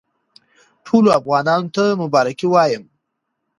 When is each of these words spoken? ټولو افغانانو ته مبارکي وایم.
ټولو 0.85 1.09
افغانانو 1.19 1.67
ته 1.75 1.83
مبارکي 2.01 2.47
وایم. 2.49 2.83